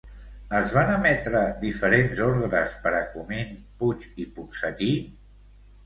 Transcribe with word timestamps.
Es 0.59 0.71
van 0.77 0.87
emetre 0.93 1.41
diferents 1.65 2.23
ordres 2.29 2.75
per 2.87 2.97
a 3.03 3.05
Comín, 3.13 3.55
Puig 3.85 4.13
i 4.27 4.31
Ponsatí? 4.41 4.93